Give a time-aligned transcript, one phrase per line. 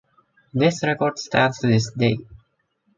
[0.51, 2.17] This record stands to this day.